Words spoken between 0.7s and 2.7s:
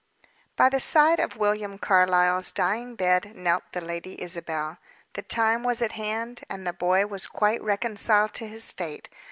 side of William Carlyle's